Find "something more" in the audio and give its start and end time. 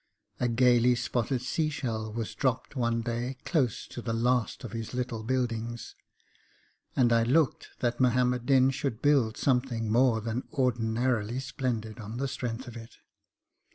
9.37-10.19